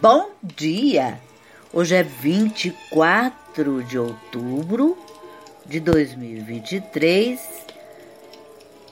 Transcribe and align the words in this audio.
Bom 0.00 0.32
dia! 0.42 1.20
Hoje 1.72 1.94
é 1.94 2.02
24 2.02 3.84
de 3.84 3.96
outubro 3.96 4.98
de 5.64 5.78
2023 5.78 7.38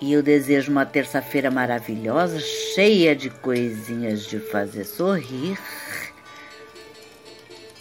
e 0.00 0.14
eu 0.14 0.22
desejo 0.22 0.72
uma 0.72 0.86
terça-feira 0.86 1.50
maravilhosa, 1.50 2.40
cheia 2.40 3.14
de 3.14 3.28
coisinhas 3.28 4.24
de 4.26 4.38
fazer 4.38 4.84
sorrir. 4.84 5.58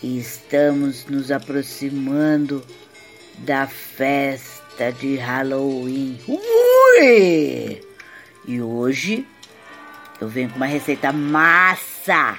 E 0.02 0.20
estamos 0.20 1.06
nos 1.06 1.32
aproximando 1.32 2.62
da 3.38 3.66
festa 3.66 4.92
de 4.92 5.16
Halloween. 5.16 6.20
Ui! 6.28 7.82
E 8.46 8.62
hoje 8.62 9.26
eu 10.20 10.28
venho 10.28 10.50
com 10.50 10.58
uma 10.58 10.66
receita 10.66 11.14
massa. 11.14 12.38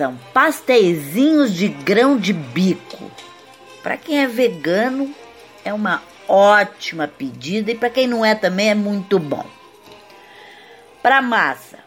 São 0.00 0.16
pastéisinhos 0.32 1.52
de 1.52 1.68
grão 1.68 2.16
de 2.16 2.32
bico. 2.32 3.10
Para 3.82 3.98
quem 3.98 4.22
é 4.22 4.26
vegano, 4.26 5.14
é 5.62 5.74
uma 5.74 6.02
ótima 6.26 7.06
pedida 7.06 7.70
e 7.70 7.74
para 7.74 7.90
quem 7.90 8.06
não 8.06 8.24
é 8.24 8.34
também 8.34 8.70
é 8.70 8.74
muito 8.74 9.18
bom. 9.18 9.44
Para 11.02 11.20
massa, 11.20 11.80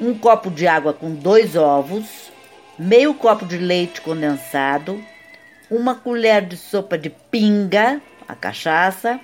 um 0.00 0.16
copo 0.16 0.48
de 0.48 0.68
água 0.68 0.92
com 0.92 1.12
dois 1.12 1.56
ovos, 1.56 2.30
meio 2.78 3.12
copo 3.14 3.44
de 3.44 3.58
leite 3.58 4.00
condensado, 4.00 5.02
uma 5.68 5.96
colher 5.96 6.46
de 6.46 6.56
sopa 6.56 6.96
de 6.96 7.10
pinga, 7.10 8.00
a 8.28 8.36
cachaça, 8.36 9.18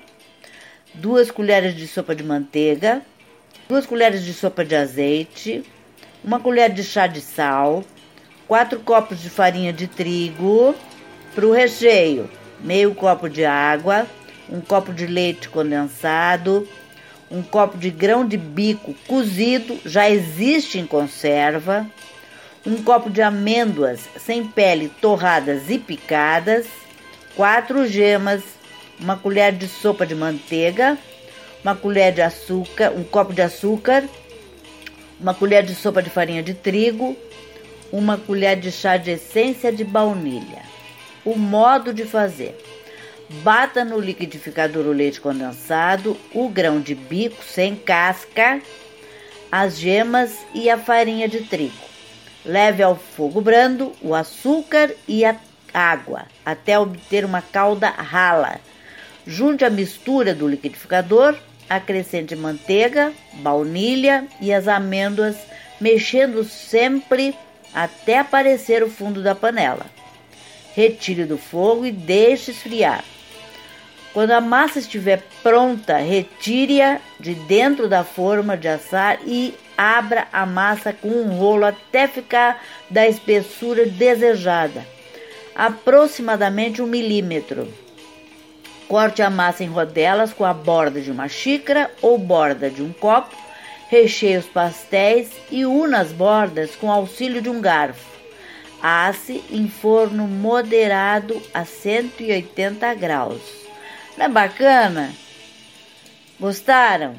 duas 0.95 1.31
colheres 1.31 1.77
de 1.77 1.87
sopa 1.87 2.13
de 2.13 2.25
manteiga, 2.25 3.03
duas 3.69 3.87
colheres 3.87 4.25
de 4.25 4.35
sopa 4.35 4.65
de 4.65 4.75
azeite, 4.75 5.63
uma 6.25 6.41
colher 6.41 6.73
de 6.73 6.83
chá 6.83 7.07
de 7.07 7.21
sal, 7.21 7.85
quatro 8.53 8.81
copos 8.81 9.23
de 9.23 9.31
farinha 9.31 9.73
de 9.73 9.87
trigo. 9.87 10.75
Para 11.35 11.47
o 11.47 11.53
recheio, 11.55 12.29
meio 12.61 12.95
copo 12.95 13.27
de 13.27 13.47
água, 13.47 14.07
um 14.47 14.61
copo 14.61 14.93
de 14.93 15.07
leite 15.07 15.49
condensado, 15.49 16.69
um 17.31 17.41
copo 17.43 17.79
de 17.79 17.89
grão 17.89 18.29
de 18.29 18.37
bico 18.37 18.93
cozido, 19.09 19.81
já 19.87 20.11
existe 20.11 20.79
em 20.79 20.87
conserva, 20.87 21.87
um 22.67 22.83
copo 22.83 23.09
de 23.09 23.23
amêndoas 23.23 24.07
sem 24.19 24.47
pele 24.47 24.93
torradas 25.01 25.71
e 25.71 25.79
picadas, 25.79 26.67
quatro 27.35 27.87
gemas, 27.87 28.43
uma 29.01 29.17
colher 29.17 29.53
de 29.53 29.67
sopa 29.67 30.05
de 30.05 30.15
manteiga, 30.15 30.99
uma 31.65 31.75
colher 31.75 32.13
de 32.13 32.21
açúcar, 32.21 32.93
um 32.95 33.03
copo 33.03 33.33
de 33.33 33.41
açúcar, 33.41 34.05
uma 35.19 35.33
colher 35.33 35.65
de 35.65 35.75
sopa 35.75 36.03
de 36.03 36.11
farinha 36.11 36.43
de 36.43 36.53
trigo, 36.53 37.17
uma 37.93 38.17
colher 38.17 38.57
de 38.57 38.73
chá 38.73 38.97
de 38.97 39.13
essência 39.13 39.71
de 39.71 39.85
baunilha. 39.85 40.63
O 41.25 41.37
modo 41.37 41.93
de 41.93 42.05
fazer: 42.05 42.59
bata 43.45 43.85
no 43.85 44.01
liquidificador 44.01 44.87
o 44.87 44.93
leite 44.93 45.21
condensado, 45.21 46.17
o 46.35 46.49
grão 46.49 46.81
de 46.81 46.95
bico 46.95 47.45
sem 47.45 47.77
casca, 47.77 48.61
as 49.51 49.79
gemas 49.79 50.39
e 50.55 50.71
a 50.71 50.79
farinha 50.79 51.29
de 51.29 51.43
trigo. 51.43 51.93
Leve 52.45 52.83
ao 52.83 52.97
fogo 52.97 53.41
brando 53.41 53.93
o 54.01 54.15
açúcar 54.15 54.91
e 55.07 55.25
a 55.25 55.37
água 55.73 56.25
até 56.45 56.79
obter 56.79 57.25
uma 57.25 57.43
calda 57.43 57.89
rala. 57.89 58.59
Junte 59.25 59.65
a 59.65 59.71
mistura 59.71 60.35
do 60.35 60.49
liquidificador 60.49 61.37
acrescente 61.69 62.37
manteiga, 62.37 63.13
baunilha 63.35 64.27
e 64.41 64.53
as 64.53 64.69
amêndoas, 64.69 65.37
mexendo 65.81 66.45
sempre 66.45 67.35
até 67.75 68.19
aparecer 68.19 68.83
o 68.83 68.91
fundo 68.91 69.23
da 69.23 69.35
panela. 69.35 69.87
Retire 70.75 71.25
do 71.25 71.39
fogo 71.39 71.85
e 71.85 71.93
deixe 71.93 72.51
esfriar. 72.51 73.05
Quando 74.13 74.33
a 74.33 74.41
massa 74.41 74.79
estiver 74.79 75.23
pronta, 75.43 75.97
retire-a 75.97 77.01
de 77.19 77.35
dentro 77.35 77.89
da 77.89 78.05
forma 78.05 78.57
de 78.57 78.69
assar 78.69 79.19
e 79.27 79.55
abra 79.77 80.29
a 80.33 80.45
massa 80.45 80.93
com 80.93 81.09
um 81.09 81.39
rolo 81.39 81.65
até 81.65 82.07
ficar 82.07 82.63
da 82.91 83.09
espessura 83.09 83.87
desejada, 83.87 84.87
aproximadamente 85.55 86.83
um 86.83 86.87
milímetro. 86.87 87.73
Corte 88.87 89.23
a 89.23 89.31
massa 89.31 89.65
em 89.65 89.69
rodelas 89.69 90.35
com 90.35 90.45
a 90.45 90.53
borda 90.53 91.01
de 91.01 91.11
uma 91.11 91.27
xícara 91.27 91.91
ou 92.03 92.19
borda 92.19 92.69
de 92.69 92.83
um 92.83 92.93
copo. 92.93 93.35
Recheie 93.93 94.39
os 94.39 94.47
pastéis 94.47 95.29
e 95.51 95.67
una 95.67 96.01
as 96.01 96.13
bordas 96.13 96.75
com 96.75 96.91
auxílio 96.91 97.43
de 97.43 97.51
um 97.51 97.61
garfo. 97.61 98.19
Asse 98.81 99.45
em 99.51 99.69
forno 99.69 100.27
moderado 100.27 101.43
a 101.53 101.67
180 101.67 102.95
graus. 102.95 103.43
Não 104.17 104.25
é 104.25 104.29
bacana? 104.31 105.13
Gostaram? 106.41 107.17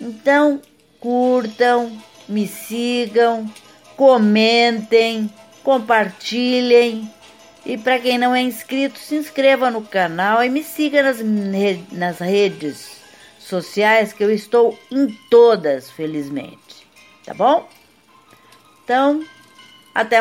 Então 0.00 0.62
curtam, 1.00 2.00
me 2.28 2.46
sigam, 2.46 3.52
comentem, 3.96 5.28
compartilhem 5.64 7.12
e 7.66 7.76
para 7.76 7.98
quem 7.98 8.16
não 8.16 8.32
é 8.32 8.40
inscrito, 8.40 8.96
se 8.96 9.16
inscreva 9.16 9.72
no 9.72 9.82
canal 9.82 10.40
e 10.44 10.48
me 10.48 10.62
siga 10.62 11.02
nas, 11.02 11.18
nas 11.90 12.20
redes 12.20 12.99
sociais, 13.40 14.12
que 14.12 14.22
eu 14.22 14.30
estou 14.30 14.78
em 14.90 15.08
todas, 15.30 15.90
felizmente. 15.90 16.86
Tá 17.24 17.34
bom? 17.34 17.68
Então, 18.84 19.24
até 19.94 20.18